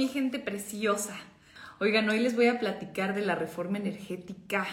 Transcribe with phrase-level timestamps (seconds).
[0.00, 1.14] mi gente preciosa.
[1.78, 4.66] Oigan, hoy les voy a platicar de la reforma energética,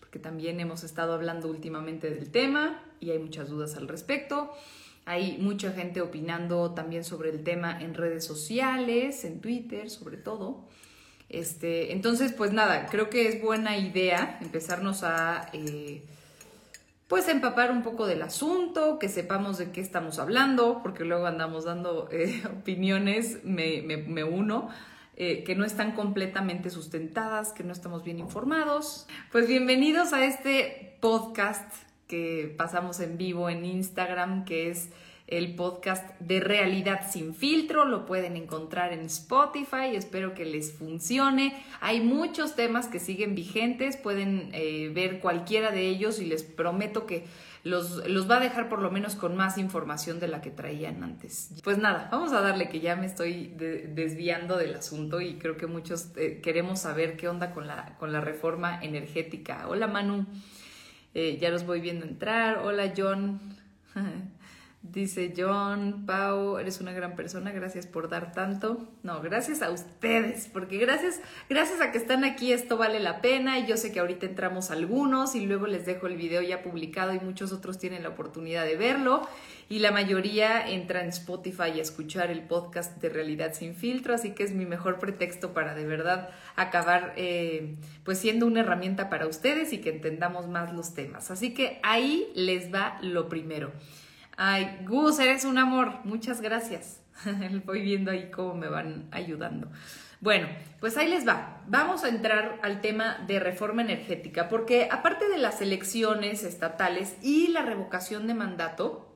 [0.00, 4.50] porque también hemos estado hablando últimamente del tema y hay muchas dudas al respecto.
[5.04, 10.64] Hay mucha gente opinando también sobre el tema en redes sociales, en Twitter sobre todo.
[11.28, 16.04] Este, entonces, pues nada, creo que es buena idea empezarnos a eh,
[17.08, 21.64] pues empapar un poco del asunto, que sepamos de qué estamos hablando, porque luego andamos
[21.64, 24.68] dando eh, opiniones, me, uno,
[25.16, 29.08] eh, que no están completamente sustentadas, que no estamos bien informados.
[29.32, 31.72] Pues bienvenidos a este podcast
[32.06, 34.90] que pasamos en vivo en Instagram, que es
[35.28, 37.84] el podcast de Realidad sin filtro.
[37.84, 39.94] Lo pueden encontrar en Spotify.
[39.94, 41.54] Espero que les funcione.
[41.80, 43.96] Hay muchos temas que siguen vigentes.
[43.96, 47.26] Pueden eh, ver cualquiera de ellos y les prometo que
[47.62, 51.02] los, los, va a dejar por lo menos con más información de la que traían
[51.02, 51.50] antes.
[51.62, 55.66] Pues nada, vamos a darle que ya me estoy desviando del asunto y creo que
[55.66, 59.68] muchos eh, queremos saber qué onda con la, con la reforma energética.
[59.68, 60.24] Hola Manu,
[61.14, 62.58] eh, ya los voy viendo entrar.
[62.64, 63.40] Hola John.
[64.80, 68.88] Dice John, Pau, eres una gran persona, gracias por dar tanto.
[69.02, 73.58] No, gracias a ustedes, porque gracias, gracias a que están aquí esto vale la pena
[73.58, 77.12] y yo sé que ahorita entramos algunos y luego les dejo el video ya publicado
[77.12, 79.28] y muchos otros tienen la oportunidad de verlo
[79.68, 84.30] y la mayoría entra en Spotify a escuchar el podcast de Realidad sin filtro, así
[84.30, 89.26] que es mi mejor pretexto para de verdad acabar eh, pues siendo una herramienta para
[89.26, 91.30] ustedes y que entendamos más los temas.
[91.30, 93.72] Así que ahí les va lo primero.
[94.40, 95.94] Ay, Gus, eres un amor.
[96.04, 97.02] Muchas gracias.
[97.64, 99.68] Voy viendo ahí cómo me van ayudando.
[100.20, 100.46] Bueno,
[100.78, 101.60] pues ahí les va.
[101.66, 107.48] Vamos a entrar al tema de reforma energética, porque aparte de las elecciones estatales y
[107.48, 109.12] la revocación de mandato,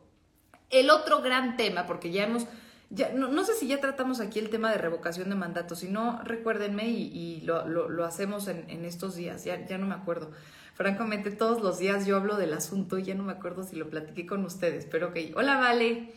[0.70, 2.48] el otro gran tema, porque ya hemos,
[2.90, 6.20] ya, no, sé si ya tratamos aquí el tema de revocación de mandato, si no,
[6.24, 10.32] recuérdenme y, lo, hacemos en, en, estos días, ya, ya no me acuerdo.
[10.74, 13.90] Francamente, todos los días yo hablo del asunto y ya no me acuerdo si lo
[13.90, 15.16] platiqué con ustedes, pero ok.
[15.36, 16.12] Hola, Vale.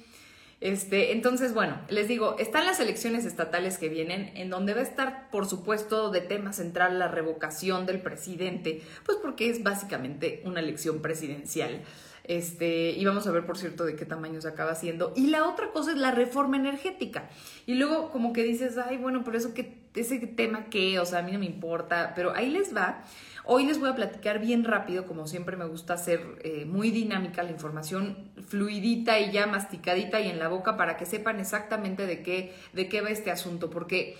[0.61, 4.83] Este, entonces, bueno, les digo, están las elecciones estatales que vienen, en donde va a
[4.83, 10.61] estar, por supuesto, de tema central la revocación del presidente, pues porque es básicamente una
[10.61, 11.81] elección presidencial.
[12.23, 15.13] Este, y vamos a ver, por cierto, de qué tamaño se acaba haciendo.
[15.15, 17.29] Y la otra cosa es la reforma energética.
[17.67, 21.19] Y luego, como que dices, ay, bueno, por eso que ese tema qué, o sea,
[21.19, 23.03] a mí no me importa, pero ahí les va.
[23.47, 27.43] Hoy les voy a platicar bien rápido, como siempre me gusta hacer eh, muy dinámica
[27.43, 28.17] la información,
[28.47, 32.89] fluidita y ya masticadita y en la boca para que sepan exactamente de qué, de
[32.89, 34.17] qué va este asunto, porque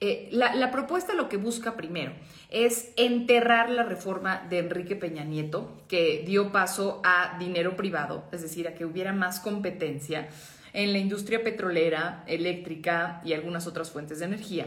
[0.00, 2.12] eh, la, la, propuesta lo que busca primero
[2.50, 8.42] es enterrar la reforma de Enrique Peña Nieto, que dio paso a dinero privado, es
[8.42, 10.28] decir, a que hubiera más competencia
[10.74, 14.66] en la industria petrolera, eléctrica y algunas otras fuentes de energía.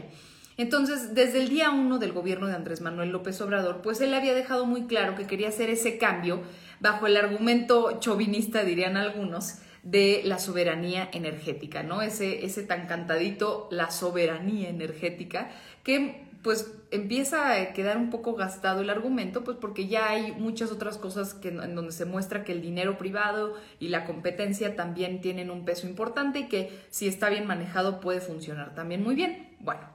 [0.60, 4.34] Entonces, desde el día uno del gobierno de Andrés Manuel López Obrador, pues él había
[4.34, 6.42] dejado muy claro que quería hacer ese cambio
[6.80, 12.02] bajo el argumento chauvinista, dirían algunos, de la soberanía energética, ¿no?
[12.02, 15.50] Ese, ese tan cantadito, la soberanía energética,
[15.82, 20.70] que pues empieza a quedar un poco gastado el argumento, pues porque ya hay muchas
[20.70, 25.50] otras cosas en donde se muestra que el dinero privado y la competencia también tienen
[25.50, 29.56] un peso importante y que si está bien manejado puede funcionar también muy bien.
[29.60, 29.89] Bueno,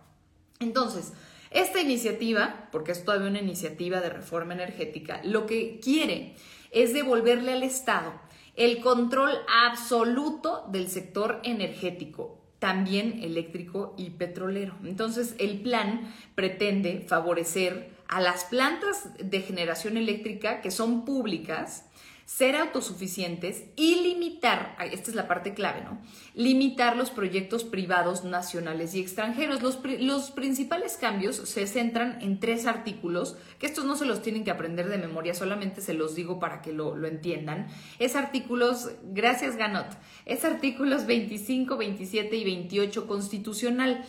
[0.60, 1.14] entonces,
[1.52, 6.36] esta iniciativa, porque es todavía una iniciativa de reforma energética, lo que quiere
[6.72, 8.14] es devolverle al Estado
[8.56, 9.32] el control
[9.66, 14.76] absoluto del sector energético, también eléctrico y petrolero.
[14.84, 21.86] Entonces, el plan pretende favorecer a las plantas de generación eléctrica que son públicas,
[22.26, 26.02] ser autosuficientes y limitar, esta es la parte clave, ¿no?
[26.34, 29.62] Limitar los proyectos privados nacionales y extranjeros.
[29.62, 34.44] Los, los, principales cambios se centran en tres artículos, que estos no se los tienen
[34.44, 37.68] que aprender de memoria, solamente se los digo para que lo, lo entiendan.
[38.00, 39.88] Es artículos, gracias Ganot,
[40.26, 44.04] es artículos 25, 27 y 28 constitucional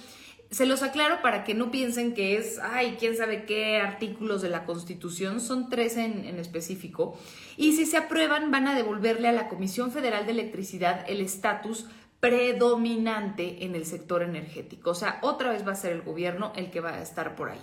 [0.51, 4.49] se los aclaro para que no piensen que es, ay, quién sabe qué artículos de
[4.49, 7.19] la Constitución, son tres en, en, específico,
[7.57, 11.87] y si se aprueban van a devolverle a la Comisión Federal de Electricidad el estatus
[12.21, 14.91] predominante en el sector energético.
[14.91, 17.51] O sea, otra vez va a ser el gobierno el que va a estar por
[17.51, 17.61] ahí.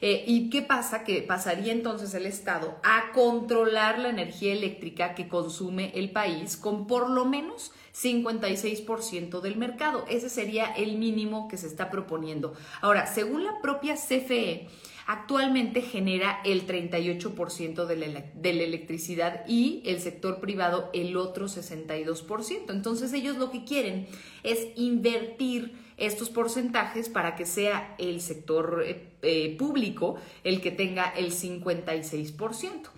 [0.00, 1.04] Eh, ¿Y qué pasa?
[1.04, 6.86] Que pasaría entonces el Estado a controlar la energía eléctrica que consume el país con
[6.86, 10.04] por lo menos 56% del mercado.
[10.08, 12.54] Ese sería el mínimo que se está proponiendo.
[12.80, 14.68] Ahora, según la propia CFE,
[15.06, 21.46] actualmente genera el 38% de la, de la, electricidad y el sector privado el otro
[21.46, 22.70] 62%.
[22.70, 24.06] Entonces ellos lo que quieren
[24.42, 31.10] es invertir estos porcentajes para que sea el sector eh, eh, público el que tenga
[31.10, 32.88] el 56%.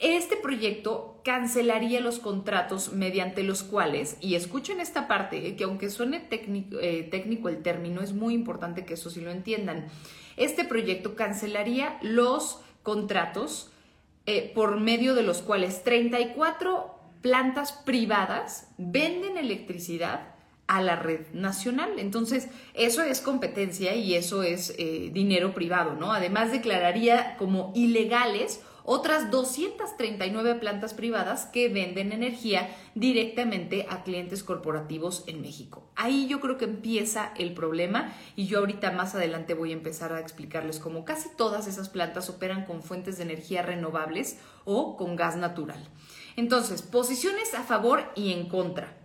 [0.00, 6.20] Este proyecto cancelaría los contratos mediante los cuales, y escuchen esta parte, que aunque suene
[6.20, 6.78] técnico,
[7.10, 9.86] técnico el término, es muy importante que eso sí lo entiendan.
[10.36, 13.72] Este proyecto cancelaría los contratos
[14.30, 20.34] eh, por medio de los cuales 34 plantas privadas venden electricidad
[20.66, 21.98] a la red nacional.
[21.98, 26.12] Entonces, eso es competencia y eso es eh, dinero privado, ¿no?
[26.12, 35.24] Además, declararía como ilegales otras 239 plantas privadas que venden energía directamente a clientes corporativos
[35.26, 35.90] en México.
[35.94, 40.14] Ahí yo creo que empieza el problema y yo ahorita más adelante voy a empezar
[40.14, 45.16] a explicarles cómo casi todas esas plantas operan con fuentes de energía renovables o con
[45.16, 45.86] gas natural.
[46.36, 48.96] Entonces, posiciones a favor y en contra.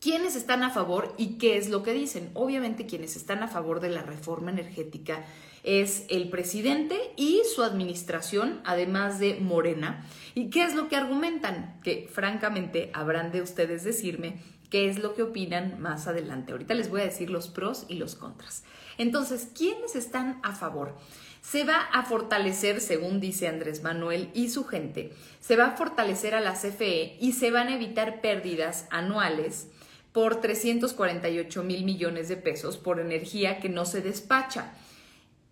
[0.00, 2.30] ¿Quiénes están a favor y qué es lo que dicen?
[2.34, 5.24] Obviamente quienes están a favor de la reforma energética
[5.62, 10.06] es el presidente y su administración, además de Morena.
[10.34, 11.78] ¿Y qué es lo que argumentan?
[11.82, 14.40] Que francamente habrán de ustedes decirme
[14.70, 16.52] qué es lo que opinan más adelante.
[16.52, 18.62] Ahorita les voy a decir los pros y los contras.
[18.98, 20.96] Entonces, ¿quiénes están a favor?
[21.42, 26.34] Se va a fortalecer, según dice Andrés Manuel y su gente, se va a fortalecer
[26.34, 29.68] a la CFE y se van a evitar pérdidas anuales
[30.12, 34.74] por 348 mil millones de pesos por energía que no se despacha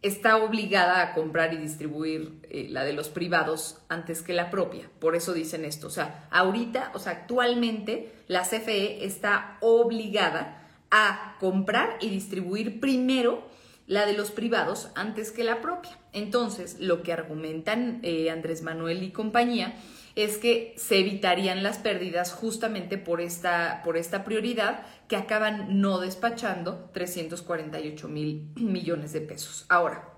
[0.02, 4.88] está obligada a comprar y distribuir eh, la de los privados antes que la propia.
[5.00, 5.88] Por eso dicen esto.
[5.88, 13.46] O sea, ahorita, o sea, actualmente la CFE está obligada a comprar y distribuir primero
[13.86, 15.98] la de los privados antes que la propia.
[16.12, 19.74] Entonces, lo que argumentan eh, Andrés Manuel y compañía
[20.18, 26.00] es que se evitarían las pérdidas justamente por esta, por esta prioridad que acaban no
[26.00, 29.64] despachando 348 mil millones de pesos.
[29.68, 30.08] Ahora,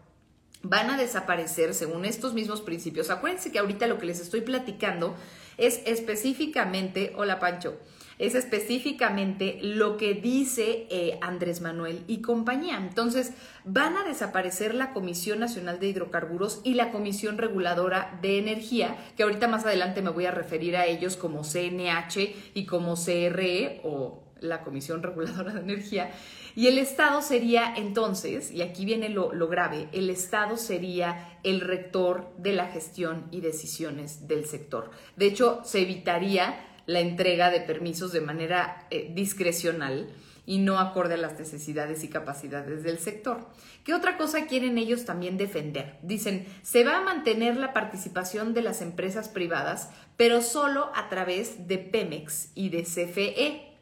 [0.63, 3.11] van a desaparecer según estos mismos principios.
[3.11, 5.15] Acuérdense que ahorita lo que les estoy platicando
[5.59, 7.79] es específicamente, hola Pancho,
[8.21, 12.77] es específicamente lo que dice eh, Andrés Manuel y compañía.
[12.77, 13.33] Entonces,
[13.65, 19.23] van a desaparecer la Comisión Nacional de Hidrocarburos y la Comisión Reguladora de Energía, que
[19.23, 24.23] ahorita más adelante me voy a referir a ellos como CNH y como CRE o
[24.41, 26.11] la Comisión Reguladora de Energía.
[26.55, 31.61] Y el Estado sería entonces, y aquí viene lo, lo, grave, el Estado sería el
[31.61, 34.91] rector de la gestión y decisiones del sector.
[35.17, 40.09] De hecho, se evitaría la entrega de permisos de manera eh, discrecional
[40.47, 43.47] y no acorde a las necesidades y capacidades del sector.
[43.85, 45.99] ¿Qué otra cosa quieren ellos también defender?
[46.03, 51.69] Dicen, se va a mantener la participación de las empresas privadas, pero solo a través
[51.69, 53.77] de Pemex y de CFE.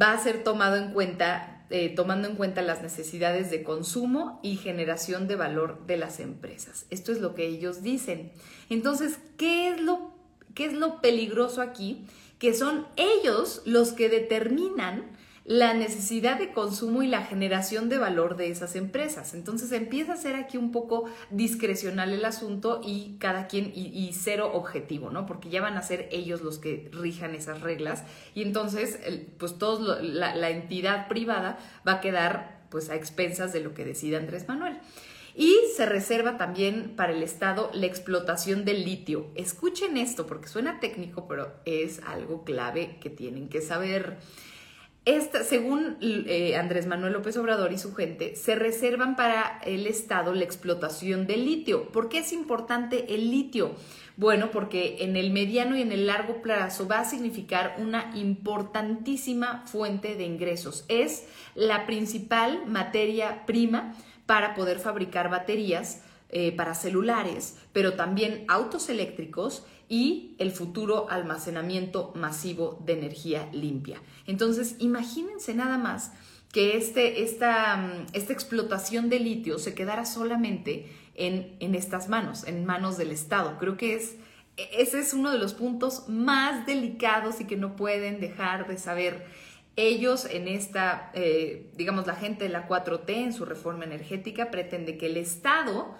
[0.00, 4.56] Va a ser tomado en cuenta, eh, tomando en cuenta las necesidades de consumo y
[4.56, 6.86] generación de valor de las empresas.
[6.90, 8.32] Esto es lo que ellos dicen.
[8.70, 10.19] Entonces, ¿qué es lo
[10.54, 12.04] ¿Qué es lo peligroso aquí?
[12.38, 15.04] Que son ellos los que determinan
[15.44, 19.34] la necesidad de consumo y la generación de valor de esas empresas.
[19.34, 24.52] Entonces empieza a ser aquí un poco discrecional el asunto y cada quien y, cero
[24.54, 25.26] objetivo, ¿no?
[25.26, 28.04] Porque ya van a ser ellos los que rijan esas reglas
[28.34, 29.00] y entonces
[29.38, 34.18] pues todos la, entidad privada va a quedar pues a expensas de lo que decida
[34.18, 34.78] Andrés Manuel.
[35.40, 39.28] Y se reserva también para el Estado la explotación del litio.
[39.34, 44.18] Escuchen esto porque suena técnico, pero es algo clave que tienen que saber.
[45.06, 50.34] Esta, según eh, Andrés Manuel López Obrador y su gente, se reservan para el Estado
[50.34, 51.88] la explotación del litio.
[51.88, 53.74] ¿Por qué es importante el litio?
[54.18, 59.64] Bueno, porque en el mediano y en el largo plazo va a significar una importantísima
[59.66, 60.84] fuente de ingresos.
[60.88, 63.94] Es la principal materia prima
[64.30, 72.12] para poder fabricar baterías eh, para celulares, pero también autos eléctricos y el futuro almacenamiento
[72.14, 74.00] masivo de energía limpia.
[74.28, 76.12] Entonces, imagínense nada más
[76.52, 82.46] que este, esta, mm, esta explotación de litio se quedara solamente en, en estas manos,
[82.46, 83.58] en manos del Estado.
[83.58, 84.14] Creo que es,
[84.56, 89.26] ese es uno de los puntos más delicados y que no pueden dejar de saber
[89.88, 94.96] ellos en esta, eh, digamos, la gente de la 4T en su reforma energética pretende
[94.96, 95.94] que el Estado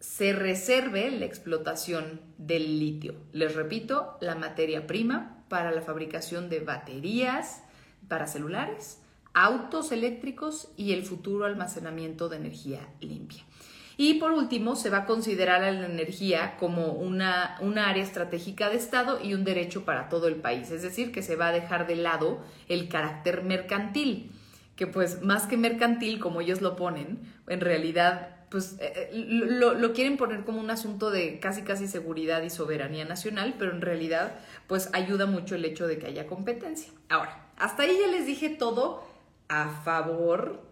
[0.00, 3.14] se reserve la explotación del litio.
[3.32, 7.62] Les repito, la materia prima para la fabricación de baterías
[8.08, 9.00] para celulares,
[9.32, 13.44] autos eléctricos y el futuro almacenamiento de energía limpia.
[14.02, 17.54] Y por último, se va a considerar a la energía como una,
[17.86, 21.36] área estratégica de Estado y un derecho para todo el país, es decir, que se
[21.36, 24.32] va a dejar de lado el carácter mercantil.
[24.74, 29.74] que pues más que mercantil, como ellos lo ponen, en realidad pues eh, eh, lo,
[29.74, 33.82] lo, quieren poner como un asunto de casi casi seguridad y soberanía nacional, pero en
[33.82, 34.34] realidad
[34.66, 36.90] pues ayuda mucho el hecho de que haya competencia.
[37.08, 39.04] Ahora, hasta ahí ya les dije todo
[39.48, 40.71] a favor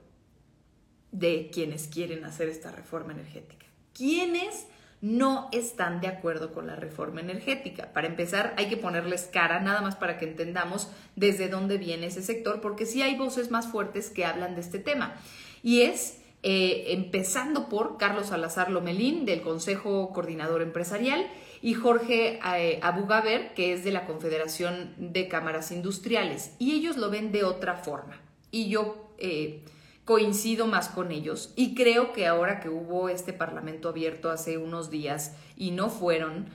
[1.13, 3.67] de quienes quieren hacer esta reforma energética.
[3.95, 4.67] ¿Quiénes
[5.01, 7.93] no están de acuerdo con la reforma energética?
[7.93, 12.23] Para empezar, hay que ponerles cara, nada más para que entendamos desde dónde viene ese
[12.23, 15.15] sector, porque sí hay voces más fuertes que hablan de este tema.
[15.63, 21.27] Y es eh, empezando por Carlos Salazar Lomelín, del Consejo Coordinador Empresarial,
[21.63, 26.55] y Jorge eh, Abugaber, que es de la Confederación de Cámaras Industriales.
[26.59, 28.19] Y ellos lo ven de otra forma.
[28.51, 29.63] Y yo eh,
[30.11, 31.53] coincido más con ellos.
[31.55, 36.47] Y creo que ahora que hubo este Parlamento abierto hace unos días y no fueron,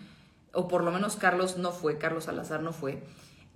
[0.51, 3.01] o por lo menos Carlos no fue, Carlos Salazar no fue,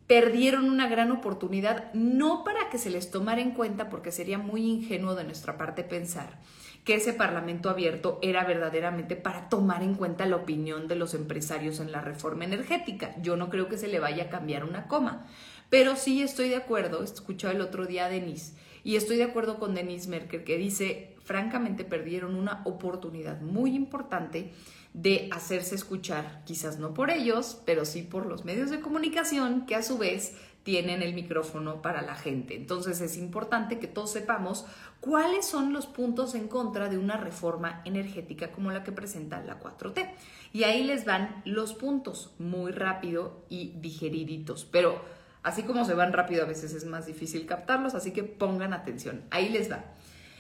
[0.07, 4.61] perdieron una gran oportunidad, no para que se les tomara en cuenta, porque sería muy
[4.61, 6.39] ingenuo de nuestra parte pensar
[6.85, 11.81] que ese Parlamento abierto era verdaderamente para tomar en cuenta la opinión de los empresarios
[11.81, 13.21] en la reforma energética.
[13.21, 15.25] Yo no creo que se le vaya a cambiar una coma,
[15.69, 18.53] pero sí estoy de acuerdo, escuchado el otro día a Denise,
[18.83, 24.51] y estoy de acuerdo con Denise Merkel, que dice, francamente perdieron una oportunidad muy importante
[24.93, 29.75] de hacerse escuchar, quizás no por ellos, pero sí por los medios de comunicación que
[29.75, 32.55] a su vez tienen el micrófono para la gente.
[32.55, 34.65] Entonces es importante que todos sepamos
[34.99, 39.59] cuáles son los puntos en contra de una reforma energética como la que presenta la
[39.59, 40.11] 4T.
[40.51, 45.01] Y ahí les van los puntos muy rápido y digeriditos, pero
[45.43, 49.23] así como se van rápido a veces es más difícil captarlos, así que pongan atención.
[49.31, 49.85] Ahí les va.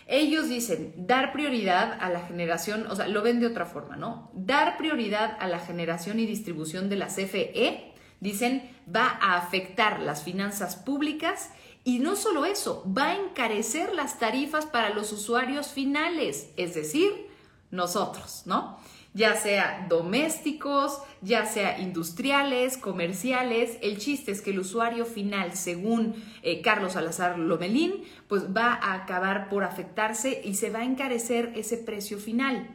[0.07, 4.31] Ellos dicen dar prioridad a la generación, o sea, lo ven de otra forma, ¿no?
[4.33, 10.23] Dar prioridad a la generación y distribución de la CFE, dicen, va a afectar las
[10.23, 11.51] finanzas públicas
[11.83, 17.27] y no solo eso, va a encarecer las tarifas para los usuarios finales, es decir,
[17.71, 18.79] nosotros, ¿no?
[19.13, 23.77] Ya sea domésticos, ya sea industriales, comerciales.
[23.81, 28.93] El chiste es que el usuario final, según eh, Carlos Salazar Lomelín, pues va a
[28.93, 32.69] acabar por afectarse y se va a encarecer ese precio final.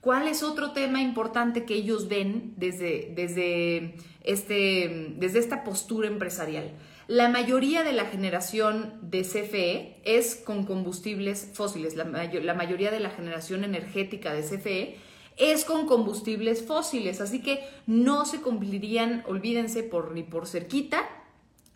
[0.00, 6.72] ¿Cuál es otro tema importante que ellos ven desde, desde, este, desde esta postura empresarial?
[7.06, 13.00] La mayoría de la generación de CFE es con combustibles fósiles, la, la mayoría de
[13.00, 19.82] la generación energética de CFE es con combustibles fósiles, así que no se cumplirían, olvídense
[19.82, 21.08] por ni por cerquita,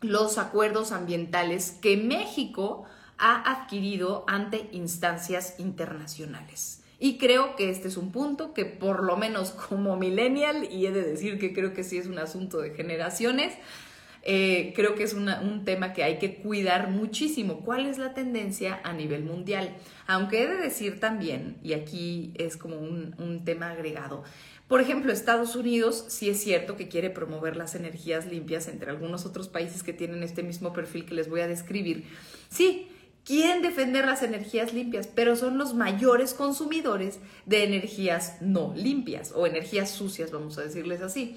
[0.01, 2.85] los acuerdos ambientales que México
[3.19, 6.83] ha adquirido ante instancias internacionales.
[6.99, 10.93] Y creo que este es un punto que por lo menos como millennial, y he
[10.93, 13.55] de decir que creo que sí es un asunto de generaciones,
[14.25, 17.61] eh, creo que es un tema que hay que cuidar muchísimo.
[17.61, 19.77] ¿Cuál es la tendencia a nivel mundial?
[20.07, 24.25] Aunque he de decir también, y aquí es como un, un tema agregado,
[24.69, 29.27] por ejemplo, Estados Unidos sí es cierto que quiere promover las energías limpias entre algunos
[29.27, 32.05] otros países que tienen este mismo perfil que les voy a describir.
[32.49, 32.89] Sí,
[33.25, 39.47] quieren defender las energías limpias, pero son los mayores consumidores de energías no limpias o
[39.47, 41.37] energías sucias, vamos a decirles así.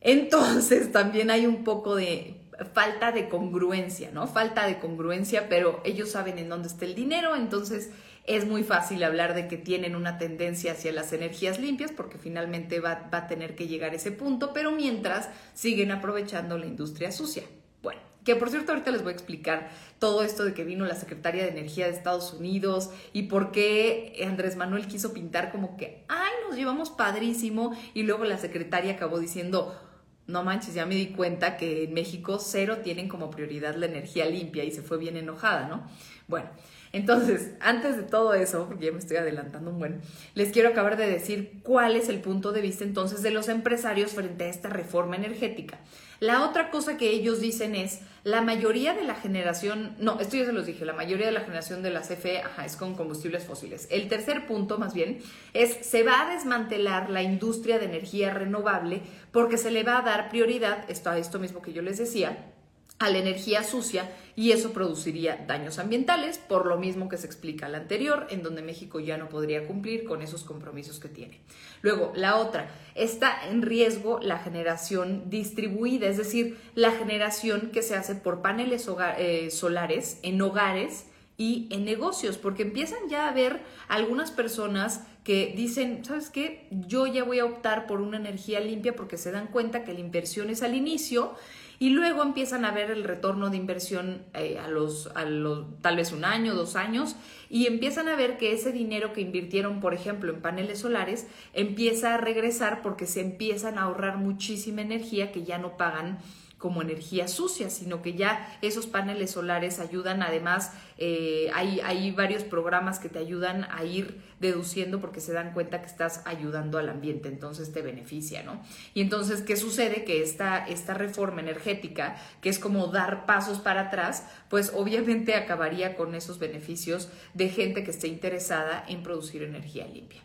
[0.00, 2.36] Entonces también hay un poco de
[2.74, 4.26] falta de congruencia, ¿no?
[4.26, 7.90] Falta de congruencia, pero ellos saben en dónde está el dinero, entonces
[8.26, 12.80] es muy fácil hablar de que tienen una tendencia hacia las energías limpias porque finalmente
[12.80, 17.44] va, va a tener que llegar ese punto, pero mientras siguen aprovechando la industria sucia.
[17.82, 20.94] Bueno, que por cierto ahorita les voy a explicar todo esto de que vino la
[20.94, 26.04] secretaria de Energía de Estados Unidos y por qué Andrés Manuel quiso pintar como que,
[26.08, 29.87] ay, nos llevamos padrísimo y luego la secretaria acabó diciendo,
[30.28, 34.26] no manches, ya me di cuenta que en México cero tienen como prioridad la energía
[34.26, 35.88] limpia y se fue bien enojada, ¿no?
[36.28, 36.50] Bueno,
[36.92, 40.00] entonces, antes de todo eso, porque ya me estoy adelantando un buen,
[40.34, 44.12] les quiero acabar de decir cuál es el punto de vista entonces de los empresarios
[44.12, 45.78] frente a esta reforma energética.
[46.20, 50.46] La otra cosa que ellos dicen es, la mayoría de la generación, no, esto ya
[50.46, 53.86] se los dije, la mayoría de la generación de la CFE es con combustibles fósiles.
[53.90, 55.20] El tercer punto, más bien,
[55.54, 60.02] es, se va a desmantelar la industria de energía renovable porque se le va a
[60.02, 62.52] dar prioridad, esto a esto mismo que yo les decía,
[62.98, 67.66] a la energía sucia y eso produciría daños ambientales, por lo mismo que se explica
[67.66, 71.40] al anterior, en donde México ya no podría cumplir con esos compromisos que tiene.
[71.82, 77.96] Luego, la otra, está en riesgo la generación distribuida, es decir, la generación que se
[77.96, 83.60] hace por paneles eh, solares en hogares y en negocios, porque empiezan ya a ver
[83.88, 86.66] algunas personas que dicen, ¿sabes qué?
[86.70, 90.00] Yo ya voy a optar por una energía limpia porque se dan cuenta que la
[90.00, 91.34] inversión es al inicio
[91.78, 95.96] y luego empiezan a ver el retorno de inversión eh, a, los, a los tal
[95.96, 97.14] vez un año, dos años,
[97.48, 102.14] y empiezan a ver que ese dinero que invirtieron, por ejemplo, en paneles solares, empieza
[102.14, 106.18] a regresar porque se empiezan a ahorrar muchísima energía que ya no pagan
[106.58, 112.42] como energía sucia, sino que ya esos paneles solares ayudan, además eh, hay, hay varios
[112.42, 116.88] programas que te ayudan a ir deduciendo porque se dan cuenta que estás ayudando al
[116.88, 118.60] ambiente, entonces te beneficia, ¿no?
[118.92, 120.04] Y entonces, ¿qué sucede?
[120.04, 125.96] Que esta, esta reforma energética, que es como dar pasos para atrás, pues obviamente acabaría
[125.96, 130.22] con esos beneficios de gente que esté interesada en producir energía limpia.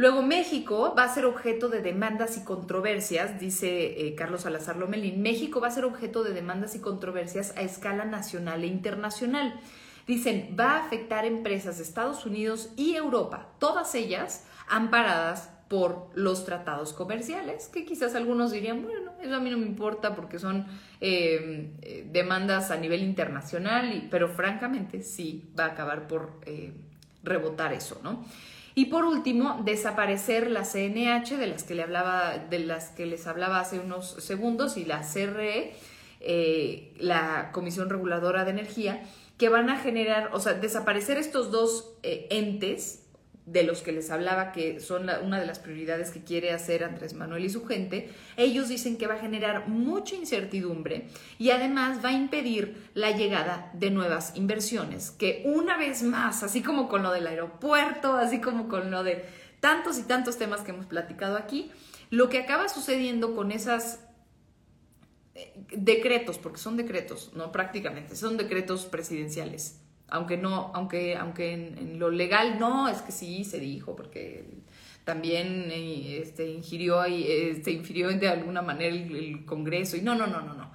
[0.00, 5.20] Luego México va a ser objeto de demandas y controversias, dice eh, Carlos Salazar Lomelín.
[5.20, 9.60] México va a ser objeto de demandas y controversias a escala nacional e internacional.
[10.06, 16.46] Dicen, va a afectar empresas de Estados Unidos y Europa, todas ellas amparadas por los
[16.46, 20.64] tratados comerciales, que quizás algunos dirían, bueno, eso a mí no me importa porque son
[21.02, 26.40] eh, eh, demandas a nivel internacional, pero francamente sí va a acabar por
[27.22, 28.24] rebotar eso, ¿no?
[28.74, 33.26] Y por último, desaparecer la CNH, de las que, le hablaba, de las que les
[33.26, 35.72] hablaba hace unos segundos, y la CRE,
[36.20, 39.02] eh, la Comisión Reguladora de Energía,
[39.38, 42.99] que van a generar, o sea, desaparecer estos dos eh, entes
[43.50, 47.14] de los que les hablaba, que son una de las prioridades que quiere hacer Andrés
[47.14, 52.10] Manuel y su gente, ellos dicen que va a generar mucha incertidumbre y además va
[52.10, 57.10] a impedir la llegada de nuevas inversiones, que una vez más, así como con lo
[57.10, 59.24] del aeropuerto, así como con lo de
[59.58, 61.72] tantos y tantos temas que hemos platicado aquí,
[62.10, 64.00] lo que acaba sucediendo con esas
[65.34, 69.80] eh, decretos, porque son decretos, no prácticamente, son decretos presidenciales
[70.10, 74.44] aunque no, aunque, aunque en, lo legal no, es que sí se dijo, porque
[75.04, 80.40] también eh, este, ingirió, este, infirió de alguna manera el, Congreso, y no, no, no,
[80.40, 80.70] no, no.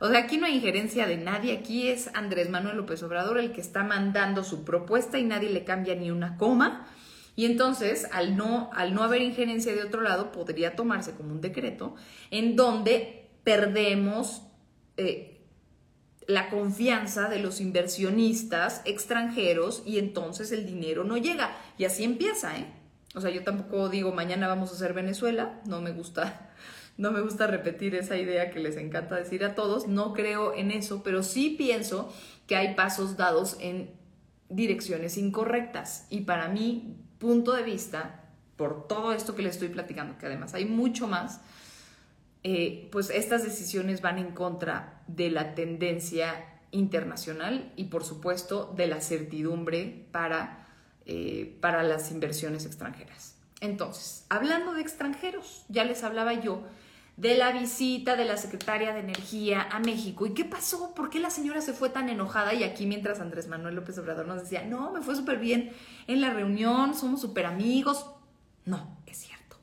[0.00, 3.52] O sea, aquí no hay injerencia de nadie, aquí es Andrés Manuel López Obrador el
[3.52, 6.88] que está mandando su propuesta y nadie le cambia ni una coma.
[7.36, 11.40] Y entonces, al no, al no haber injerencia de otro lado, podría tomarse como un
[11.40, 11.94] decreto
[12.30, 14.42] en donde perdemos
[14.96, 15.31] eh,
[16.26, 21.56] la confianza de los inversionistas extranjeros y entonces el dinero no llega.
[21.78, 22.66] Y así empieza, ¿eh?
[23.14, 26.50] O sea, yo tampoco digo mañana vamos a hacer Venezuela, no me gusta,
[26.96, 30.70] no me gusta repetir esa idea que les encanta decir a todos, no creo en
[30.70, 32.12] eso, pero sí pienso
[32.46, 33.90] que hay pasos dados en
[34.48, 36.06] direcciones incorrectas.
[36.10, 38.24] Y para mi punto de vista,
[38.56, 41.40] por todo esto que les estoy platicando, que además hay mucho más,
[42.44, 48.88] eh, pues estas decisiones van en contra de la tendencia internacional y por supuesto de
[48.88, 50.66] la certidumbre para,
[51.06, 53.36] eh, para las inversiones extranjeras.
[53.60, 56.64] Entonces, hablando de extranjeros, ya les hablaba yo
[57.16, 60.26] de la visita de la secretaria de Energía a México.
[60.26, 60.94] ¿Y qué pasó?
[60.94, 62.54] ¿Por qué la señora se fue tan enojada?
[62.54, 65.72] Y aquí mientras Andrés Manuel López Obrador nos decía, no, me fue súper bien
[66.08, 68.06] en la reunión, somos súper amigos.
[68.64, 69.56] No, es cierto.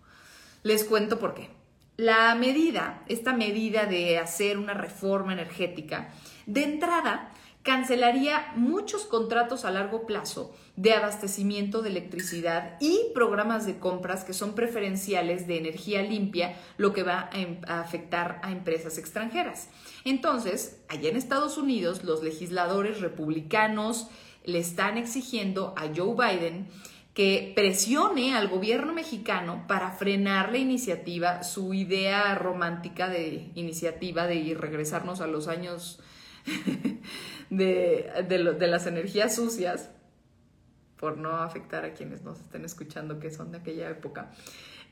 [0.63, 1.58] Les cuento por qué.
[1.99, 6.13] La medida, esta medida de hacer una reforma energética,
[6.45, 13.79] de entrada cancelaría muchos contratos a largo plazo de abastecimiento de electricidad y programas de
[13.79, 18.97] compras que son preferenciales de energía limpia, lo que va a, em, afectar a empresas
[18.97, 19.67] extranjeras.
[20.05, 24.07] Entonces, allá en Estados Unidos, los legisladores republicanos
[24.45, 26.69] le están exigiendo a Joe Biden
[27.13, 34.35] que presione al gobierno mexicano para frenar la iniciativa, su idea romántica de iniciativa de
[34.35, 35.99] ir regresarnos a los años
[37.49, 39.91] de, de, las energías sucias,
[40.97, 44.31] por no afectar a quienes nos estén escuchando que son de aquella época,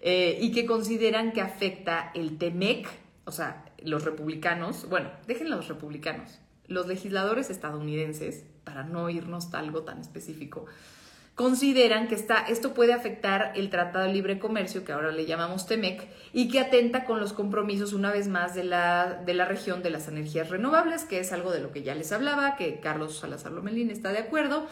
[0.01, 2.87] eh, y que consideran que afecta el TEMEC,
[3.25, 9.59] o sea, los republicanos, bueno, dejen los republicanos, los legisladores estadounidenses, para no irnos a
[9.59, 10.65] algo tan específico,
[11.37, 15.67] consideran que está, esto puede afectar el Tratado de Libre Comercio, que ahora le llamamos
[15.67, 19.83] TEMEC, y que atenta con los compromisos una vez más de la, de la región
[19.83, 23.19] de las energías renovables, que es algo de lo que ya les hablaba, que Carlos
[23.19, 24.65] Salazar Lomelín está de acuerdo.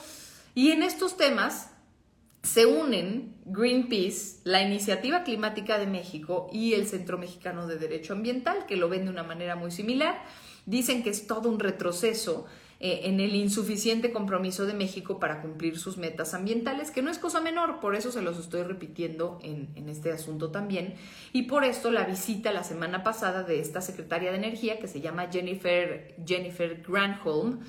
[0.55, 1.69] Y en estos temas
[2.41, 8.65] se unen Greenpeace, la Iniciativa Climática de México y el Centro Mexicano de Derecho Ambiental,
[8.65, 10.19] que lo ven de una manera muy similar.
[10.65, 12.47] Dicen que es todo un retroceso
[12.79, 17.19] eh, en el insuficiente compromiso de México para cumplir sus metas ambientales, que no es
[17.19, 20.95] cosa menor, por eso se los estoy repitiendo en, en este asunto también.
[21.31, 24.99] Y por esto la visita la semana pasada de esta secretaria de Energía, que se
[25.01, 27.59] llama Jennifer, Jennifer Granholm,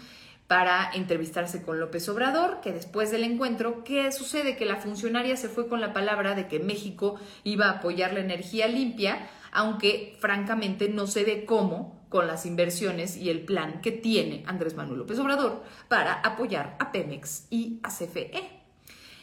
[0.46, 4.56] para entrevistarse con López Obrador, que después del encuentro, ¿qué sucede?
[4.56, 8.20] Que la funcionaria se fue con la palabra de que México iba a apoyar la
[8.20, 13.92] energía limpia, aunque francamente no se ve cómo con las inversiones y el plan que
[13.92, 18.56] tiene Andrés Manuel López Obrador para apoyar a Pemex y a CFE.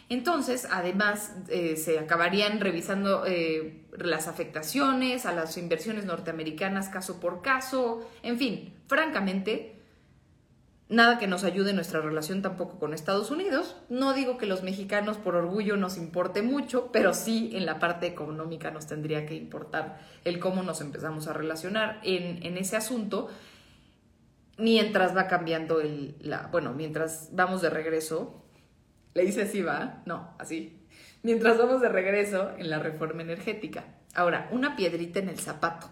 [0.10, 7.41] Entonces, además, eh, se acabarían revisando eh, las afectaciones a las inversiones norteamericanas caso por
[7.41, 9.83] caso, en fin, francamente,
[10.93, 13.75] nada que nos ayude en nuestra relación tampoco con Estados Unidos.
[13.89, 18.08] No digo que los mexicanos por orgullo nos importe mucho, pero sí en la parte
[18.08, 23.29] económica nos tendría que importar el cómo nos empezamos a relacionar en, en ese asunto
[24.58, 28.43] mientras va cambiando el, la, bueno, mientras vamos de regreso
[29.13, 30.01] le hice así, va.
[30.06, 30.79] No, así.
[31.21, 33.86] Mientras vamos de regreso en la reforma energética.
[34.15, 35.89] Ahora, una piedrita en el zapato.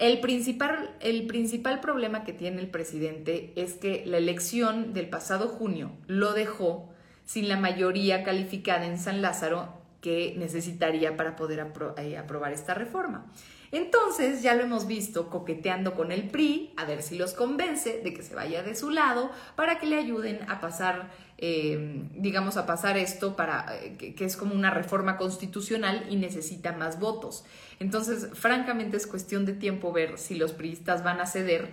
[0.00, 5.46] El principal, el principal problema que tiene el presidente es que la elección del pasado
[5.46, 6.88] junio lo dejó
[7.26, 9.68] sin la mayoría calificada en San Lázaro
[10.00, 11.66] que necesitaría para poder
[11.98, 13.30] eh, aprobar esta reforma.
[13.72, 18.14] Entonces ya lo hemos visto coqueteando con el PRI, a ver si los convence de
[18.14, 21.10] que se vaya de su lado para que le ayuden a pasar,
[21.42, 26.72] eh, digamos, a pasar esto para eh, que, es como una reforma constitucional y necesita
[26.72, 27.44] más votos.
[27.78, 31.70] Entonces, francamente es cuestión de tiempo ver si los priistas van a ceder.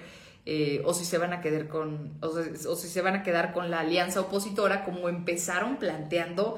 [0.49, 3.69] Eh, o si se van a quedar con o si se van a quedar con
[3.69, 6.57] la alianza opositora como empezaron planteando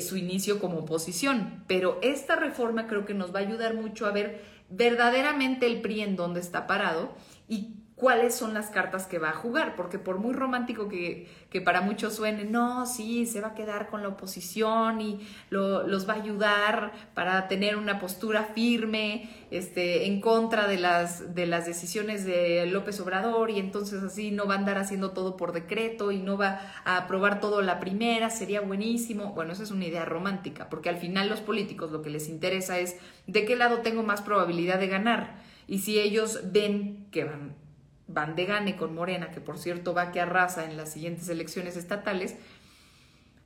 [0.00, 1.62] su inicio como oposición.
[1.66, 6.00] Pero esta reforma creo que nos va a ayudar mucho a ver verdaderamente el PRI
[6.00, 7.14] en dónde está parado
[7.48, 11.60] y cuáles son las cartas que va a jugar, porque por muy romántico que, que,
[11.60, 16.12] para muchos suene, no, sí, se va a quedar con la oposición y los va
[16.14, 22.24] a ayudar para tener una postura firme este, en contra de las, de las decisiones
[22.24, 26.18] de López Obrador y entonces así no va a andar haciendo todo por decreto y
[26.18, 29.32] no va a aprobar todo la primera, sería buenísimo.
[29.34, 32.78] Bueno, esa es una idea romántica, porque al final los políticos lo que les interesa
[32.78, 35.36] es de qué lado tengo más probabilidad de ganar.
[35.66, 37.67] Y si ellos ven que van
[38.08, 41.76] van de gane con Morena, que por cierto va que arrasa en las siguientes elecciones
[41.76, 42.36] estatales,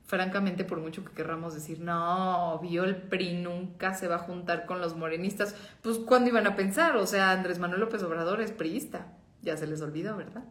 [0.05, 4.65] francamente, por mucho que querramos decir, no, vio el PRI nunca se va a juntar
[4.65, 6.95] con los morenistas, pues ¿cuándo iban a pensar?
[6.97, 9.07] O sea, Andrés Manuel López Obrador es priista,
[9.41, 10.43] ya se les olvidó, ¿verdad?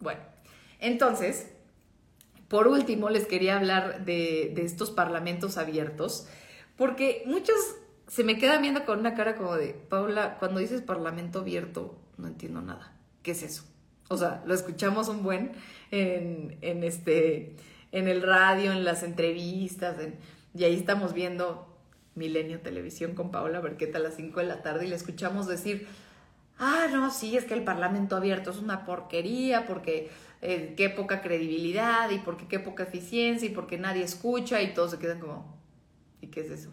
[0.00, 0.20] Bueno,
[0.80, 1.52] entonces,
[2.48, 6.26] por último, les quería hablar de, de estos parlamentos abiertos,
[6.76, 7.56] porque muchos
[8.06, 12.26] se me quedan viendo con una cara como de, Paula, cuando dices parlamento abierto, no
[12.26, 12.92] entiendo nada.
[13.22, 13.64] ¿Qué es eso?
[14.08, 15.52] O sea, lo escuchamos un buen
[15.90, 17.56] en, en este,
[17.92, 19.96] en el radio, en las entrevistas,
[20.54, 21.68] y ahí estamos viendo
[22.14, 25.86] Milenio Televisión con Paola Berqueta a las 5 de la tarde y le escuchamos decir,
[26.58, 30.10] ah, no, sí, es que el Parlamento abierto es una porquería porque
[30.42, 34.92] eh, qué poca credibilidad y porque qué poca eficiencia y porque nadie escucha y todos
[34.92, 35.56] se quedan como,
[36.20, 36.70] ¿y qué es eso?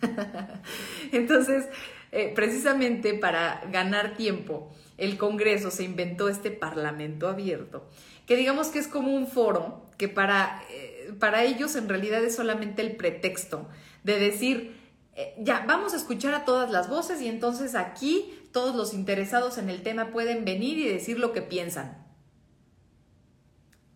[1.12, 1.66] Entonces,
[2.12, 7.88] eh, precisamente para ganar tiempo, el Congreso se inventó este Parlamento abierto,
[8.26, 12.36] que digamos que es como un foro que para, eh, para ellos en realidad es
[12.36, 13.68] solamente el pretexto
[14.02, 14.76] de decir,
[15.16, 19.58] eh, ya, vamos a escuchar a todas las voces y entonces aquí todos los interesados
[19.58, 22.04] en el tema pueden venir y decir lo que piensan.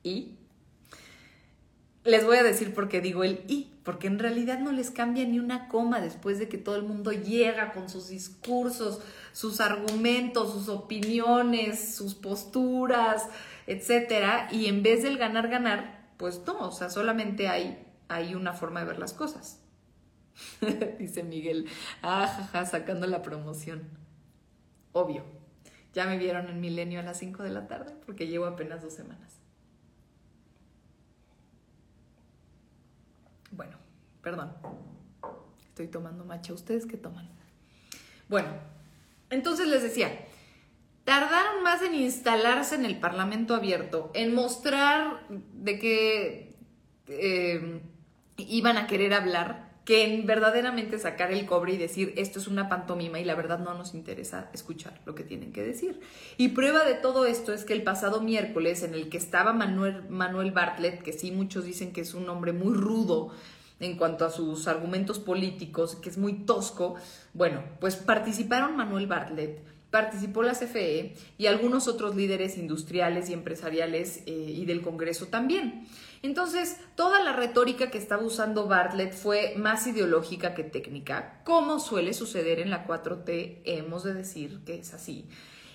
[0.02, 0.37] ¿Y?
[2.08, 5.26] Les voy a decir por qué digo el y, porque en realidad no les cambia
[5.26, 10.54] ni una coma después de que todo el mundo llega con sus discursos, sus argumentos,
[10.54, 13.28] sus opiniones, sus posturas,
[13.66, 18.54] etcétera, y en vez del ganar ganar, pues no, o sea, solamente hay, hay una
[18.54, 19.60] forma de ver las cosas.
[20.98, 21.66] Dice Miguel,
[22.02, 23.82] ah, sacando la promoción.
[24.92, 25.24] Obvio.
[25.92, 28.94] Ya me vieron en Milenio a las 5 de la tarde porque llevo apenas dos
[28.94, 29.38] semanas.
[33.50, 33.76] Bueno,
[34.28, 34.52] perdón.
[35.70, 36.52] Estoy tomando macha.
[36.52, 37.30] ¿Ustedes qué toman?
[38.28, 38.48] Bueno,
[39.30, 40.10] entonces les decía,
[41.04, 46.56] tardaron más en instalarse en el Parlamento abierto, en mostrar de que
[47.06, 47.80] eh,
[48.36, 52.68] iban a querer hablar que en verdaderamente sacar el cobre y decir esto es una
[52.68, 56.00] pantomima y la verdad no nos interesa escuchar lo que tienen que decir.
[56.36, 60.06] Y prueba de todo esto es que el pasado miércoles en el que estaba Manuel,
[60.10, 63.32] Manuel Bartlett, que sí muchos dicen que es un hombre muy rudo
[63.80, 66.96] en cuanto a sus argumentos políticos, que es muy tosco,
[67.34, 74.22] bueno, pues participaron Manuel Bartlett, participó la CFE y algunos otros líderes industriales y empresariales
[74.26, 75.86] eh, y del Congreso también.
[76.22, 82.12] Entonces, toda la retórica que estaba usando Bartlett fue más ideológica que técnica, como suele
[82.12, 85.26] suceder en la 4T, hemos de decir que es así.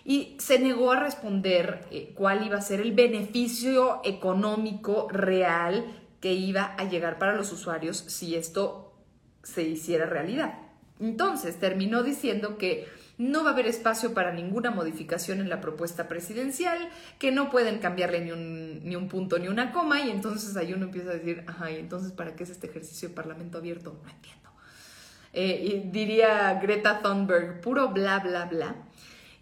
[0.06, 6.32] Y se negó a responder eh, cuál iba a ser el beneficio económico real que
[6.32, 8.94] iba a llegar para los usuarios si esto
[9.44, 10.54] se hiciera realidad.
[11.02, 16.08] Entonces terminó diciendo que no va a haber espacio para ninguna modificación en la propuesta
[16.08, 16.80] presidencial,
[17.20, 20.72] que no pueden cambiarle ni un, ni un punto ni una coma, y entonces ahí
[20.72, 24.00] uno empieza a decir, ajá, ¿y entonces para qué es este ejercicio de parlamento abierto?
[24.02, 24.50] No entiendo.
[25.34, 28.76] Eh, y diría Greta Thunberg, puro bla, bla, bla.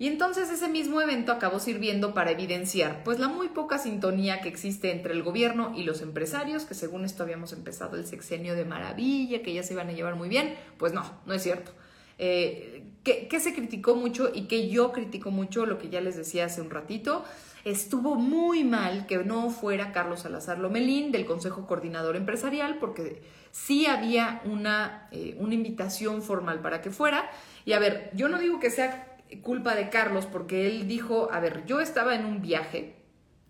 [0.01, 4.49] Y entonces ese mismo evento acabó sirviendo para evidenciar pues la muy poca sintonía que
[4.49, 8.65] existe entre el gobierno y los empresarios, que según esto habíamos empezado el sexenio de
[8.65, 11.71] maravilla, que ya se iban a llevar muy bien, pues no, no es cierto.
[12.17, 16.45] Eh, que, se criticó mucho y que yo critico mucho, lo que ya les decía
[16.45, 17.23] hace un ratito,
[17.63, 23.85] estuvo muy mal que no fuera Carlos Salazar Lomelín del Consejo Coordinador Empresarial, porque sí
[23.85, 27.29] había una, eh, una invitación formal para que fuera.
[27.65, 29.11] Y a ver, yo no digo que sea
[29.44, 32.96] culpa de Carlos porque él dijo, a ver, yo estaba en un viaje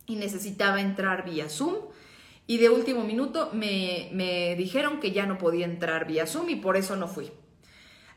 [0.05, 1.75] y necesitaba entrar vía Zoom
[2.47, 6.55] y de último minuto me, me dijeron que ya no podía entrar vía Zoom y
[6.55, 7.31] por eso no fui.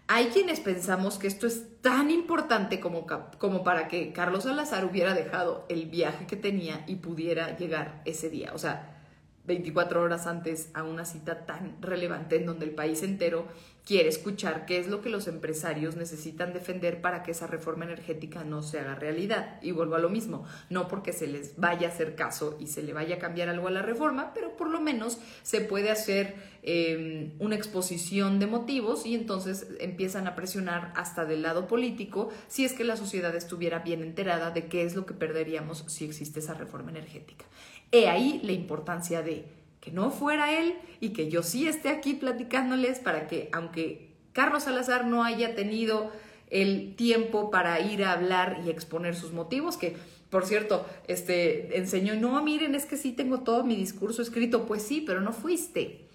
[0.07, 3.07] Hay quienes pensamos que esto es tan importante como,
[3.39, 8.29] como para que Carlos Salazar hubiera dejado el viaje que tenía y pudiera llegar ese
[8.29, 8.53] día.
[8.55, 9.01] O sea,
[9.47, 13.47] 24 horas antes a una cita tan relevante en donde el país entero
[13.85, 18.43] quiere escuchar qué es lo que los empresarios necesitan defender para que esa reforma energética
[18.43, 19.59] no se haga realidad.
[19.63, 22.83] Y vuelvo a lo mismo, no porque se les vaya a hacer caso y se
[22.83, 26.35] le vaya a cambiar algo a la reforma, pero por lo menos se puede hacer
[26.63, 32.65] em, una exposición de motivos y entonces empiezan a presionar hasta del lado político si
[32.65, 36.41] es que la sociedad estuviera bien enterada de qué es lo que perderíamos si existe
[36.41, 37.45] esa reforma energética.
[37.93, 39.45] He ahí la importancia de
[39.85, 44.63] que no fuera él y que yo sí esté aquí platicándoles para que, aunque Carlos
[44.63, 46.11] Salazar no haya tenido
[46.49, 49.97] el tiempo para ir a hablar y exponer sus motivos, que
[50.31, 54.83] por cierto, este enseñó, no, miren, es que sí tengo todo mi discurso escrito, pues
[54.83, 56.09] sí, pero no fuiste.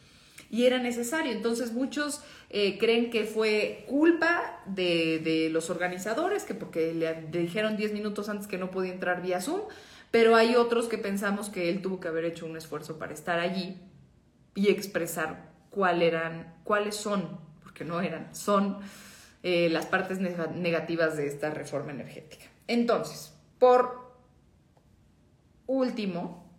[0.52, 1.32] Y era necesario.
[1.32, 7.78] Entonces muchos eh, creen que fue culpa de, de, los organizadores, que porque le dijeron
[7.78, 9.62] 10 minutos antes que no podía entrar vía Zoom,
[10.12, 13.40] pero hay otros que pensamos que él tuvo que haber hecho un esfuerzo para estar
[13.40, 13.80] allí
[14.56, 18.80] y expresar cuál eran, cuáles son, porque no eran, son
[19.44, 22.46] eh, las partes negativas de esta reforma energética.
[22.68, 24.14] Entonces, por
[25.68, 26.50] último,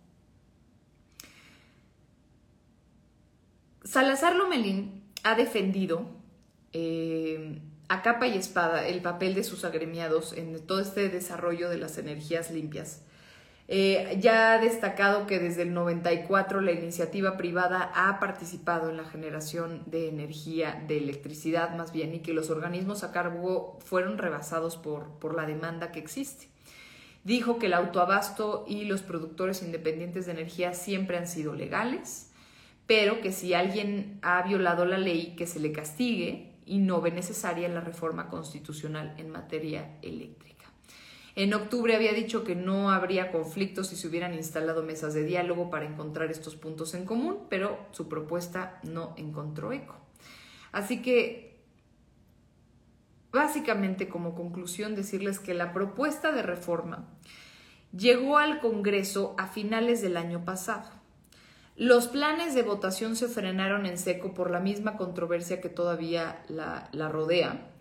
[3.83, 6.05] Salazar Lomelín ha defendido
[6.71, 7.59] eh,
[7.89, 11.97] a capa y espada el papel de sus agremiados en todo este desarrollo de las
[11.97, 13.01] energías limpias
[13.73, 19.05] eh, ya ha destacado que desde el 94 la iniciativa privada ha participado en la
[19.05, 24.75] generación de energía, de electricidad más bien, y que los organismos a cargo fueron rebasados
[24.75, 26.49] por, por la demanda que existe.
[27.23, 32.29] Dijo que el autoabasto y los productores independientes de energía siempre han sido legales,
[32.87, 37.11] pero que si alguien ha violado la ley, que se le castigue y no ve
[37.11, 40.60] necesaria la reforma constitucional en materia eléctrica.
[41.35, 45.69] En octubre había dicho que no habría conflictos si se hubieran instalado mesas de diálogo
[45.69, 49.95] para encontrar estos puntos en común, pero su propuesta no encontró eco.
[50.73, 51.59] Así que,
[53.31, 57.07] básicamente como conclusión, decirles que la propuesta de reforma
[57.95, 60.89] llegó al Congreso a finales del año pasado.
[61.77, 66.89] Los planes de votación se frenaron en seco por la misma controversia que todavía la,
[66.91, 67.71] la rodea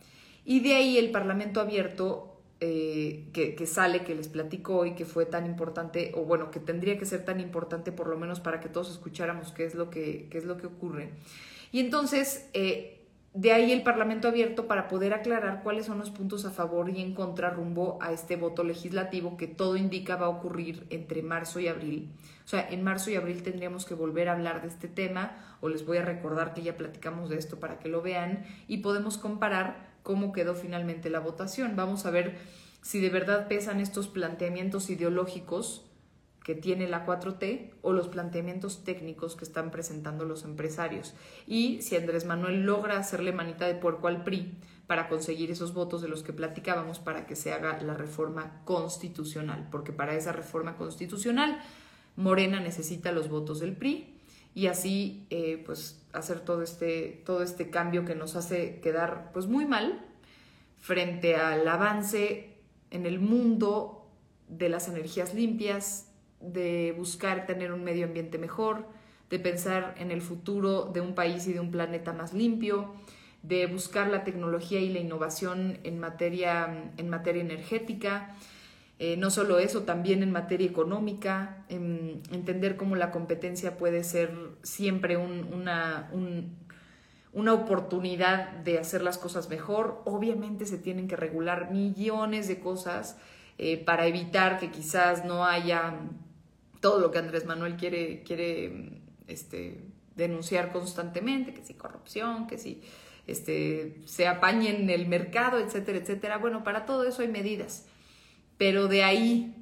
[0.45, 2.30] y de ahí el Parlamento abierto
[2.63, 6.99] eh, que, sale, que les platico hoy, que fue tan importante, o bueno, que tendría
[6.99, 10.29] que ser tan importante por lo menos para que todos escucháramos qué es lo que,
[10.31, 11.11] es lo que ocurre.
[11.73, 13.01] Y entonces, eh,
[13.33, 17.01] de ahí el Parlamento abierto para poder aclarar cuáles son los puntos a favor y
[17.01, 21.61] en contra rumbo a este voto legislativo que todo indica va a ocurrir entre marzo
[21.61, 22.11] y abril.
[22.45, 25.71] O sea, en marzo y abril tendríamos que volver a hablar de este tema, o
[25.71, 29.17] les voy a recordar que ya platicamos de esto para que lo vean y podemos
[29.17, 31.77] comparar cómo quedó finalmente la votación.
[31.77, 32.39] Vamos a ver
[32.83, 35.85] si de verdad pesan estos planteamientos ideológicos
[36.45, 41.15] que tiene la 4T o los planteamientos técnicos que están presentando los empresarios.
[41.47, 46.03] Y si Andrés Manuel logra hacerle manita de puerco al PRI para conseguir esos votos
[46.03, 50.77] de los que platicábamos para que se haga la reforma constitucional, porque para esa reforma
[50.77, 51.61] constitucional
[52.17, 54.20] Morena necesita los votos del PRI
[54.55, 59.47] y así eh, pues hacer todo este, todo este cambio que nos hace quedar pues
[59.47, 60.05] muy mal
[60.79, 62.57] frente al avance
[62.91, 64.09] en el mundo
[64.49, 66.11] de las energías limpias,
[66.41, 68.87] de buscar tener un medio ambiente mejor,
[69.29, 72.93] de pensar en el futuro de un país y de un planeta más limpio,
[73.43, 78.35] de buscar la tecnología y la innovación en materia, en materia energética,
[79.03, 84.31] eh, no solo eso, también en materia económica, entender cómo la competencia puede ser
[84.63, 85.55] siempre un,
[87.33, 90.03] una oportunidad de hacer las cosas mejor.
[90.05, 93.17] Obviamente se tienen que regular millones de cosas
[93.57, 95.95] eh, para evitar que quizás no haya
[96.81, 99.81] todo lo que Andrés Manuel quiere, quiere este,
[100.15, 102.83] denunciar constantemente, que si corrupción, que si
[103.27, 106.37] este, se apañe en el mercado, etcétera, etcétera.
[106.37, 107.87] Bueno, para todo eso hay medidas.
[108.61, 109.55] Pero de ahí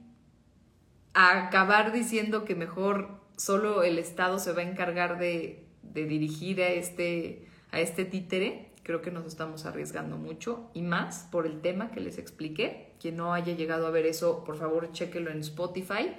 [1.15, 6.67] a acabar diciendo que mejor solo el Estado se va a encargar de, dirigir a
[6.71, 11.93] este, a este títere, creo que nos estamos arriesgando mucho y más por el tema
[11.93, 12.91] que les expliqué.
[12.99, 16.17] Quien no haya llegado a ver eso, por favor, chéquelo en Spotify,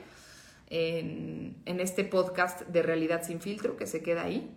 [0.70, 4.56] en, en este podcast de Realidad sin filtro que se queda ahí.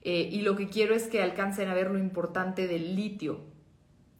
[0.00, 3.40] Eh, y lo que quiero es que alcancen a ver lo importante del litio.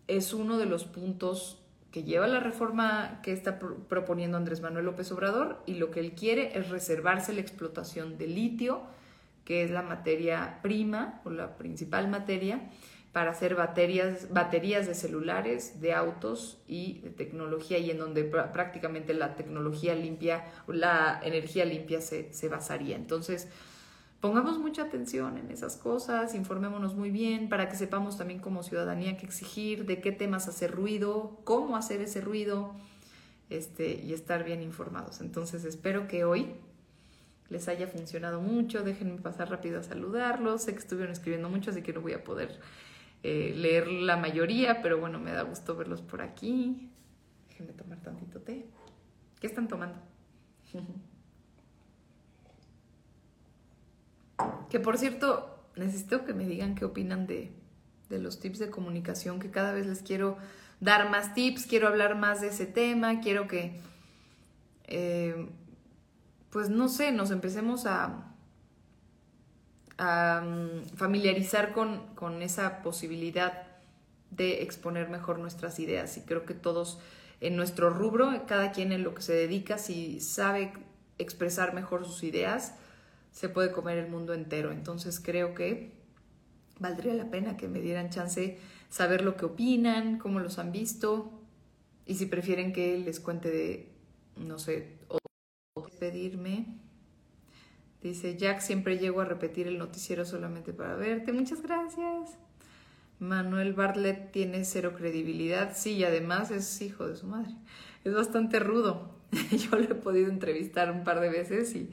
[0.09, 1.60] Es uno de los puntos
[1.93, 6.13] que lleva la reforma que está proponiendo Andrés Manuel López Obrador y lo que él
[6.13, 8.83] quiere es reservarse la explotación del litio,
[9.45, 12.71] que es la materia prima o la principal materia
[13.13, 19.15] para hacer baterías, baterías de celulares, de autos y de tecnología y en donde prácticamente
[19.15, 22.95] la tecnología limpia, la energía limpia se, se basaría.
[22.95, 23.49] Entonces,
[24.21, 29.17] pongamos mucha atención en esas cosas, informémonos muy bien para que sepamos también como ciudadanía
[29.17, 32.75] qué exigir, de qué temas hacer ruido, cómo hacer ese ruido
[33.49, 35.21] este, y estar bien informados.
[35.21, 36.53] Entonces espero que hoy
[37.49, 41.83] les haya funcionado mucho, déjenme pasar rápido a saludarlos, sé que estuvieron escribiendo mucho, así
[41.83, 42.61] que no voy a poder
[43.23, 46.91] eh, leer la mayoría, pero bueno, me da gusto verlos por aquí.
[47.49, 48.67] Déjenme tomar tantito té.
[49.41, 49.99] ¿Qué están tomando?
[54.69, 57.53] Que por cierto, necesito que me digan qué opinan de,
[58.09, 60.37] los tips de comunicación, que cada vez les quiero
[60.81, 63.81] dar más tips, quiero hablar más de ese tema, quiero que,
[64.85, 65.49] eh,
[66.51, 68.27] pues no sé, nos empecemos a,
[69.99, 73.67] a mm, familiarizar con, con esa posibilidad
[74.31, 76.17] de exponer mejor nuestras ideas.
[76.17, 76.99] Y creo que todos
[77.41, 80.73] en nuestro rubro, cada quien en lo que se dedica, si sabe
[81.19, 82.75] expresar mejor sus ideas,
[83.31, 84.73] se puede comer el mundo entero.
[84.73, 85.93] Entonces creo que
[86.79, 91.31] valdría la pena que me dieran chance saber lo que opinan, cómo los han visto
[92.07, 93.93] y si prefieren que les cuente de,
[94.37, 95.19] no sé, o
[96.01, 96.67] pedirme.
[98.03, 101.33] Dice, Jack, siempre llego a repetir el noticiero solamente para verte.
[101.33, 102.39] Muchas gracias.
[103.21, 105.77] Manuel Bartlett tiene cero credibilidad.
[105.77, 107.55] Sí, y además es hijo de su madre.
[108.03, 109.15] Es bastante rudo.
[109.51, 111.91] Yo lo he podido entrevistar un par de veces y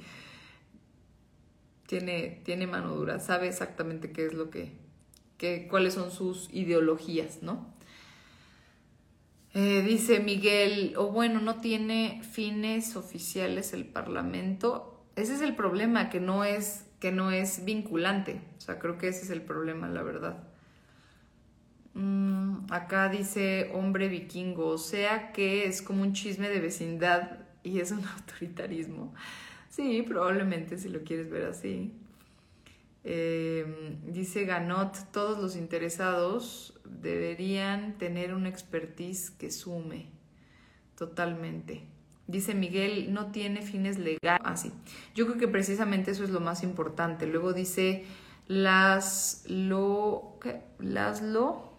[1.87, 4.77] tiene, tiene mano dura, sabe exactamente qué es lo que,
[5.69, 7.73] cuáles son sus ideologías, ¿no?
[9.53, 15.03] Eh, dice Miguel, o bueno, no tiene fines oficiales el Parlamento.
[15.15, 18.41] Ese es el problema, que no es, que no es vinculante.
[18.57, 20.43] O sea, creo que ese es el problema, la verdad.
[21.95, 27.79] Mm, acá dice hombre vikingo, o sea que es como un chisme de vecindad y
[27.79, 29.15] es un autoritarismo.
[29.69, 31.91] Sí, probablemente si lo quieres ver así.
[33.03, 40.07] Em, dice Ganot, todos los interesados deberían tener una expertise que sume
[40.97, 41.83] totalmente.
[42.27, 44.41] Dice Miguel, no tiene fines legales.
[44.43, 44.73] Ah, sí.
[45.15, 47.25] Yo creo que precisamente eso es lo más importante.
[47.25, 48.03] Luego dice
[48.47, 50.61] las lo, ¿qué?
[50.79, 51.71] Las lo,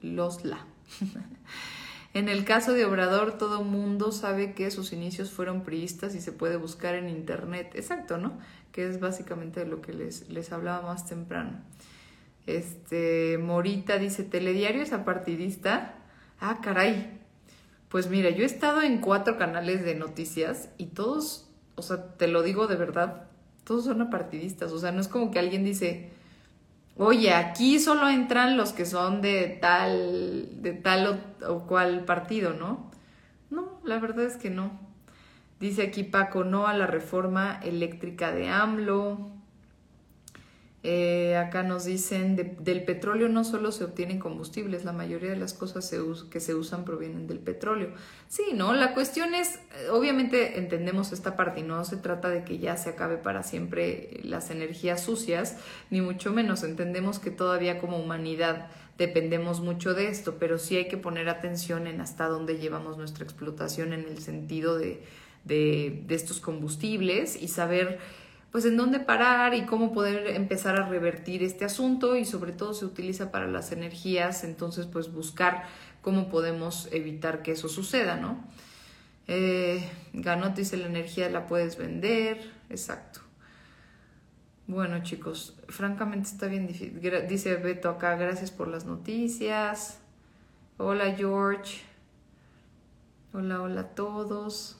[0.00, 0.66] los la.
[2.16, 6.32] En el caso de Obrador, todo mundo sabe que sus inicios fueron priistas y se
[6.32, 7.72] puede buscar en internet.
[7.74, 8.38] Exacto, ¿no?
[8.72, 11.60] Que es básicamente lo que les, les hablaba más temprano.
[12.46, 15.96] Este, Morita dice, ¿telediario es apartidista?
[16.40, 17.20] Ah, caray.
[17.90, 22.28] Pues mira, yo he estado en cuatro canales de noticias y todos, o sea, te
[22.28, 23.28] lo digo de verdad,
[23.64, 24.72] todos son apartidistas.
[24.72, 26.12] O sea, no es como que alguien dice,
[26.98, 32.90] oye, aquí solo entran los que son de tal, de tal o, cual partido, ¿no?
[33.50, 34.78] No, la verdad es que no.
[35.60, 39.35] Dice aquí Paco, no a la reforma eléctrica de AMLO.
[40.88, 45.52] Eh, acá nos dicen, del petróleo no solo se obtienen combustibles, la mayoría de las
[45.52, 45.92] cosas
[46.30, 47.90] que se usan provienen del petróleo.
[48.28, 48.72] Sí, ¿no?
[48.72, 52.76] La cuestión es, eh, obviamente entendemos esta parte y no se trata de que ya
[52.76, 55.56] se acabe para siempre las energías sucias,
[55.90, 60.86] ni mucho menos entendemos que todavía como humanidad dependemos mucho de esto, pero sí hay
[60.86, 65.02] que poner atención en hasta dónde llevamos nuestra explotación en el sentido de,
[65.42, 67.98] de, de estos combustibles y saber
[68.56, 72.72] pues en dónde parar y cómo poder empezar a revertir este asunto y sobre todo
[72.72, 75.64] se utiliza para las energías, entonces pues buscar
[76.00, 78.42] cómo podemos evitar que eso suceda, ¿no?
[79.28, 83.20] Eh, Ganot dice la energía la puedes vender, exacto.
[84.66, 86.98] Bueno, chicos, francamente está bien difícil.
[87.28, 89.98] Dice Beto acá, gracias por las noticias.
[90.78, 91.82] Hola, George.
[93.34, 94.78] Hola, hola a todos.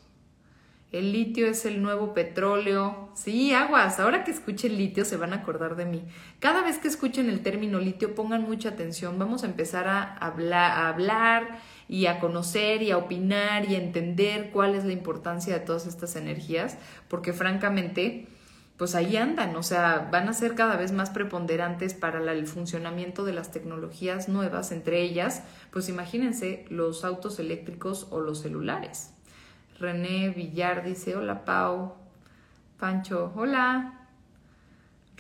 [0.93, 3.09] El litio es el nuevo petróleo.
[3.15, 3.99] Sí, aguas.
[3.99, 6.05] Ahora que escuchen litio se van a acordar de mí.
[6.39, 9.19] Cada vez que escuchen el término litio, pongan mucha atención.
[9.19, 11.59] Vamos a empezar a hablar, a hablar
[11.89, 15.87] y a conocer y a opinar y a entender cuál es la importancia de todas
[15.87, 16.79] estas energías,
[17.09, 18.29] porque francamente,
[18.77, 23.25] pues ahí andan, o sea, van a ser cada vez más preponderantes para el funcionamiento
[23.25, 29.16] de las tecnologías nuevas, entre ellas, pues imagínense los autos eléctricos o los celulares.
[29.79, 31.95] René Villar dice, hola Pau.
[32.79, 33.93] Pancho, hola.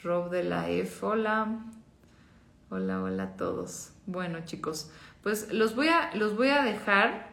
[0.02, 1.60] Rob de la F, hola.
[2.70, 3.92] Hola, hola a todos.
[4.06, 4.90] Bueno, chicos,
[5.22, 7.28] pues los voy a, los voy a dejar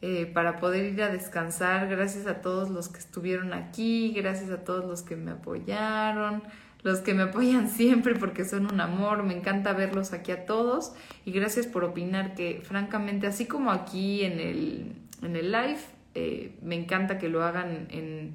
[0.00, 1.88] eh, para poder ir a descansar.
[1.88, 6.42] Gracias a todos los que estuvieron aquí, gracias a todos los que me apoyaron,
[6.82, 9.22] los que me apoyan siempre porque son un amor.
[9.22, 10.92] Me encanta verlos aquí a todos
[11.24, 15.80] y gracias por opinar que francamente, así como aquí en el, en el live,
[16.14, 18.32] eh, me encanta que lo hagan en,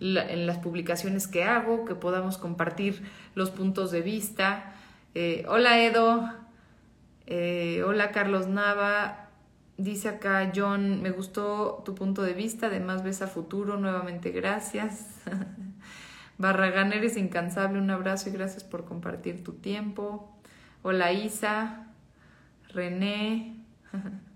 [0.00, 3.02] las publicaciones que hago, que podamos compartir
[3.34, 4.72] los puntos de vista.
[5.14, 6.26] Eh, hola Edo,
[7.26, 9.28] eh, hola Carlos Nava,
[9.76, 15.20] dice acá John, me gustó tu punto de vista, además ves a futuro, nuevamente gracias.
[16.38, 20.34] Barragán, eres incansable, un abrazo y gracias por compartir tu tiempo.
[20.82, 21.88] Hola Isa,
[22.70, 23.56] René.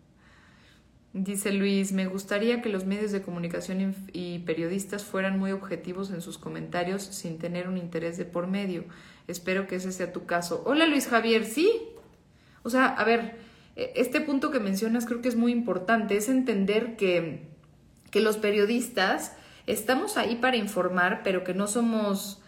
[1.15, 6.21] Dice Luis, me gustaría que los medios de comunicación y periodistas fueran muy objetivos en
[6.21, 8.85] sus comentarios sin tener un interés de por medio.
[9.29, 10.65] Espero que ese sea tu caso.
[10.67, 11.71] Hola Luis Javier, sí.
[12.65, 13.37] O sea, a ver,
[13.77, 17.47] e, este punto que mencionas creo que es muy importante, es entender que,
[18.11, 19.37] que los periodistas
[19.69, 22.43] estamos ahí para informar, pero que no somos,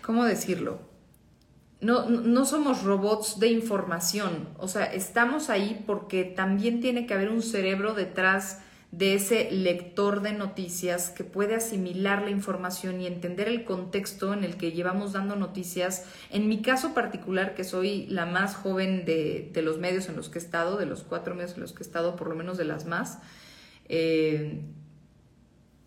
[0.00, 0.89] ¿cómo decirlo?
[1.80, 7.30] No, no somos robots de información, o sea, estamos ahí porque también tiene que haber
[7.30, 8.58] un cerebro detrás
[8.92, 14.42] de ese lector de noticias que puede asimilar la información y entender el contexto en
[14.42, 16.06] el que llevamos dando noticias.
[16.30, 20.40] En mi caso particular, que soy la más joven de, los medios en los que
[20.40, 22.64] he estado, de los cuatro medios en los que he estado, por lo menos de
[22.64, 23.18] las más,
[23.88, 24.60] eh,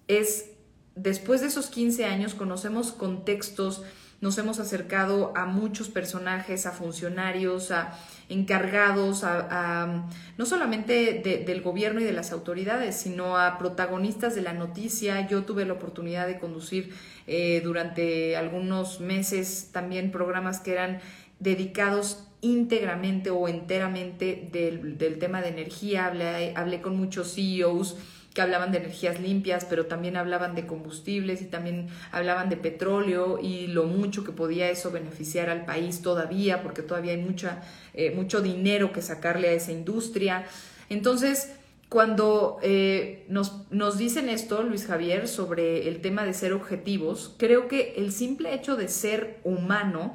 [0.08, 0.52] es
[0.96, 3.84] después de esos 15 años conocemos contextos,
[4.24, 8.00] nos hemos acercado a muchos personajes, a funcionarios, a
[8.30, 10.08] encargados, a,
[10.38, 15.28] no solamente del gobierno y de las autoridades, sino a protagonistas de la noticia.
[15.28, 16.94] Yo tuve la oportunidad de conducir
[17.28, 21.02] eh, durante algunos meses también programas que eran
[21.40, 26.06] dedicados íntegramente o enteramente del, del tema de energía.
[26.06, 27.98] Hablé, hablé con muchos CEOs
[28.34, 33.40] que hablaban de energías limpias, pero también hablaban de combustibles y también hablaban de petróleo
[33.40, 37.62] y lo mucho que podía eso beneficiar al país todavía, porque todavía hay mucha,
[37.94, 40.46] eh, mucho dinero que sacarle a esa industria.
[40.90, 41.52] Entonces,
[41.90, 47.68] cuando eh, nos, nos dicen esto, Luis Javier, sobre el tema de ser objetivos, creo
[47.68, 50.14] que el simple hecho de ser humano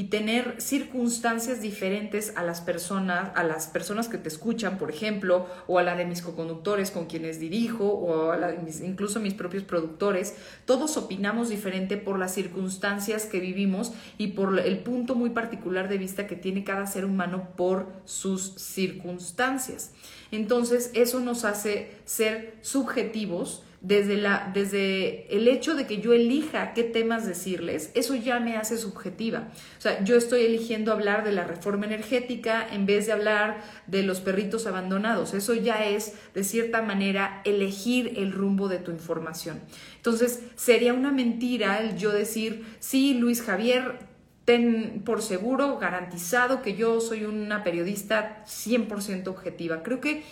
[0.00, 5.46] y tener circunstancias diferentes a las personas, a las personas que te escuchan, por ejemplo,
[5.66, 9.62] o a la de mis coconductores con quienes dirijo, o a mis, incluso mis propios
[9.62, 15.90] productores, todos opinamos diferente por las circunstancias que vivimos y por el punto muy particular
[15.90, 19.90] de vista que tiene cada ser humano por sus circunstancias.
[20.30, 26.74] Entonces, eso nos hace ser subjetivos desde, la, desde el hecho de que yo elija
[26.74, 29.48] qué temas decirles, eso ya me hace subjetiva.
[29.78, 34.02] O sea, yo estoy eligiendo hablar de la reforma energética en vez de hablar de
[34.02, 35.32] los perritos abandonados.
[35.32, 39.60] Eso ya es, de cierta manera, elegir el rumbo de tu información.
[39.96, 44.10] Entonces, sería una mentira el yo decir, sí, Luis Javier,
[44.44, 49.82] ten por seguro, garantizado que yo soy una periodista 100% objetiva.
[49.82, 50.22] Creo que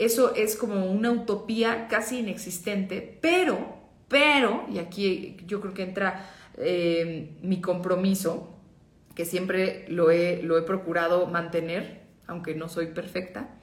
[0.00, 3.76] eso es como una utopía casi inexistente, pero,
[4.08, 6.26] pero, y aquí yo creo que entra
[6.56, 8.56] eh, mi compromiso,
[9.14, 13.58] que siempre lo he, lo he procurado mantener, aunque no soy perfecta,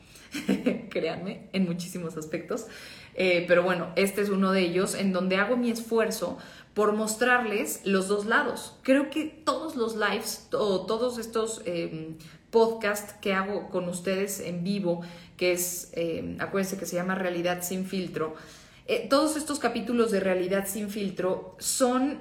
[0.91, 2.67] créanme, en muchísimos aspectos.
[3.15, 6.38] Eh, pero bueno, este es uno de ellos en donde hago mi esfuerzo
[6.75, 8.77] por mostrarles los dos lados.
[8.83, 12.15] Creo que todos los lives o todos estos eh,
[12.51, 15.01] podcasts que hago con ustedes en vivo
[15.37, 18.35] que es, eh, acuérdense que se llama Realidad sin filtro.
[18.87, 22.19] Eh, todos estos capítulos de Realidad sin filtro son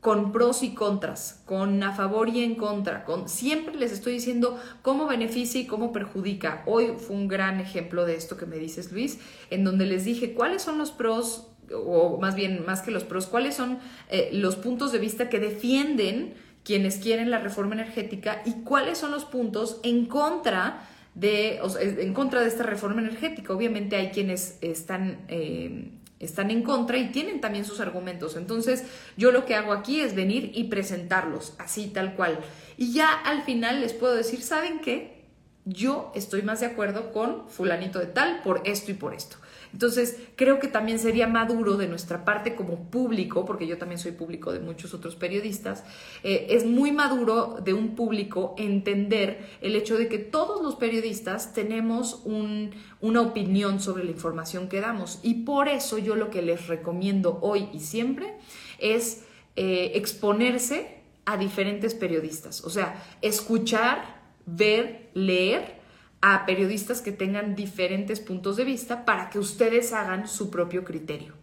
[0.00, 4.60] con pros y contras, con a favor y en contra, con siempre les estoy diciendo
[4.82, 6.64] cómo beneficia y cómo perjudica.
[6.66, 9.20] Hoy fue un gran ejemplo de esto que me dices Luis,
[9.50, 13.26] en donde les dije cuáles son los pros o más bien, más que los pros,
[13.26, 13.78] cuáles son
[14.10, 16.34] eh, los puntos de vista que defienden
[16.64, 22.40] quienes quieren la reforma energética y cuáles son los puntos en contra de, en contra
[22.40, 23.52] de esta reforma energética.
[23.52, 25.90] Obviamente hay quienes están, eh,
[26.20, 28.36] están en contra y tienen también sus argumentos.
[28.36, 28.84] Entonces
[29.16, 32.38] yo lo que hago aquí es venir y presentarlos así tal cual.
[32.76, 35.22] Y ya al final les puedo decir, ¿saben qué?
[35.64, 39.36] Yo estoy más de acuerdo con fulanito de tal por esto y por esto.
[39.72, 44.12] Entonces, creo que también sería maduro de nuestra parte como público, porque yo también soy
[44.12, 45.84] público de muchos otros periodistas,
[46.22, 51.54] eh, es muy maduro de un público entender el hecho de que todos los periodistas
[51.54, 55.20] tenemos una opinión sobre la información que damos.
[55.22, 58.34] Y por eso yo lo que les recomiendo hoy y siempre
[58.78, 59.24] es
[59.56, 65.81] eh, exponerse a diferentes periodistas, o sea, escuchar, ver, leer
[66.22, 71.34] a periodistas que tengan diferentes puntos de vista para que ustedes hagan su propio criterio.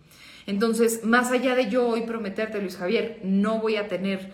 [0.47, 4.33] Entonces, más allá de yo hoy prometerte, Luis Javier, no voy a tener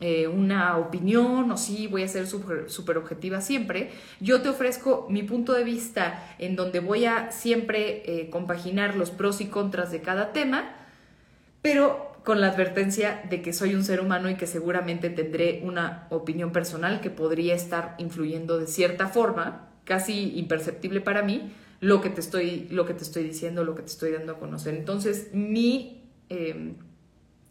[0.00, 5.22] eh, una opinión o sí voy a ser súper objetiva siempre, yo te ofrezco mi
[5.22, 10.02] punto de vista en donde voy a siempre eh, compaginar los pros y contras de
[10.02, 10.74] cada tema,
[11.62, 16.08] pero con la advertencia de que soy un ser humano y que seguramente tendré una
[16.10, 22.10] opinión personal que podría estar influyendo de cierta forma casi imperceptible para mí lo que
[22.10, 24.74] te estoy, lo que te estoy diciendo, lo que te estoy dando a conocer.
[24.74, 26.76] Entonces, mi, em,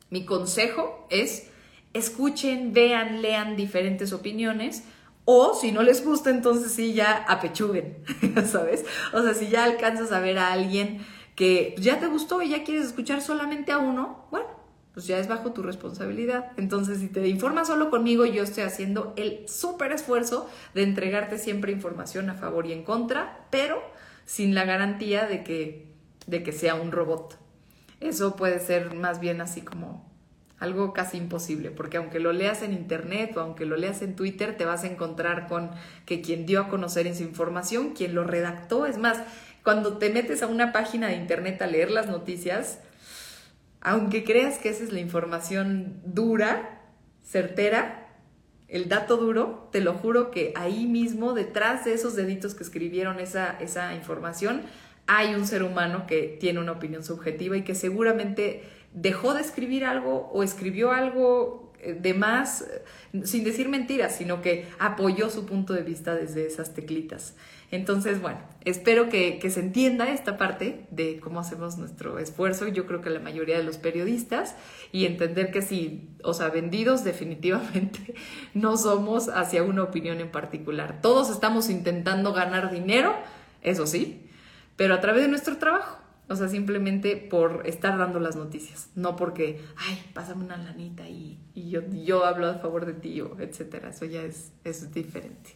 [0.09, 1.49] mi consejo es
[1.93, 4.83] escuchen, vean, lean diferentes opiniones.
[5.25, 8.03] O si no les gusta, entonces sí ya apechuguen,
[8.45, 8.83] ¿sabes?
[9.13, 10.99] O sea, si ya alcanzas a ver a alguien
[11.35, 14.47] que ya te gustó y ya quieres escuchar solamente a uno, bueno,
[14.93, 16.51] pues ya es bajo tu responsabilidad.
[16.57, 21.71] Entonces, si te informas solo conmigo, yo estoy haciendo el súper esfuerzo de entregarte siempre
[21.71, 23.81] información a favor y en contra, pero
[24.25, 25.87] sin la garantía de que,
[26.27, 27.37] de que sea un robot.
[27.99, 30.11] Eso puede ser más bien así como
[30.59, 34.55] algo casi imposible, porque aunque lo leas en internet o aunque lo leas en Twitter,
[34.55, 35.71] te vas a encontrar con
[36.05, 39.17] que quien dio a conocer esa información, quien lo redactó, es más,
[39.63, 42.79] cuando te metes a una página de internet a leer las noticias,
[43.83, 46.81] aunque creas que esa es la información dura,
[47.21, 48.07] certera,
[48.69, 53.19] el dato duro, te lo juro que ahí mismo, detrás de esos deditos que escribieron
[53.19, 54.63] esa, esa información,
[55.05, 58.63] hay un ser humano que tiene una opinión subjetiva y que seguramente
[58.93, 62.61] dejó de escribir algo o escribió algo eh, de más,
[63.13, 67.35] eh, sin decir mentiras, sino que apoyó su punto de vista desde esas teclitas.
[67.73, 73.01] Entonces, bueno, espero que, se entienda esta parte de cómo hacemos nuestro esfuerzo, yo creo
[73.01, 74.55] que la mayoría de los periodistas,
[74.91, 78.13] y entender que sí, o sea, vendidos definitivamente
[78.53, 81.01] no somos hacia una opinión en particular.
[81.01, 83.15] Todos estamos intentando ganar dinero,
[83.63, 84.29] eso sí,
[84.75, 85.97] pero a través de nuestro trabajo.
[86.29, 91.39] O sea, simplemente por estar dando las noticias, no porque, ay, pásame una lanita y,
[91.55, 93.89] yo, hablo a favor de ti, etcétera.
[93.89, 95.55] Eso ya es, es diferente.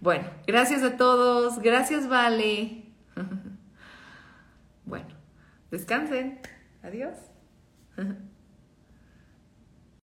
[0.00, 1.58] Bueno, gracias a todos.
[1.60, 2.84] Gracias, Vale.
[4.84, 5.08] bueno,
[5.70, 6.40] descansen.
[6.82, 7.16] Adiós.